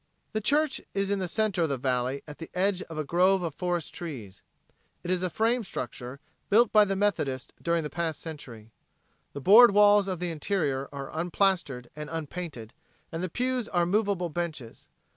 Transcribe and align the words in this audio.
The 0.31 0.41
church 0.41 0.81
is 0.95 1.11
in 1.11 1.19
the 1.19 1.27
center 1.27 1.61
of 1.61 1.69
the 1.69 1.77
valley 1.77 2.23
at 2.27 2.39
the 2.39 2.49
edge 2.55 2.81
of 2.81 2.97
a 2.97 3.03
grove 3.03 3.43
of 3.43 3.53
forest 3.53 3.93
trees. 3.93 4.41
It 5.03 5.11
is 5.11 5.21
a 5.21 5.29
frame 5.29 5.63
structure, 5.63 6.19
built 6.49 6.71
by 6.71 6.85
the 6.85 6.95
Methodists 6.95 7.53
during 7.61 7.83
the 7.83 7.89
past 7.91 8.19
century. 8.19 8.71
The 9.33 9.41
board 9.41 9.75
walls 9.75 10.07
of 10.07 10.19
the 10.19 10.31
interior 10.31 10.89
are 10.91 11.11
unplastered 11.15 11.91
and 11.95 12.09
unpainted, 12.11 12.73
and 13.11 13.21
the 13.21 13.29
pews 13.29 13.67
are 13.67 13.85
movable 13.85 14.29
benches. 14.29 14.87